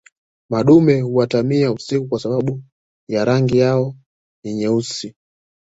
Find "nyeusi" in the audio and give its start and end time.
4.53-5.15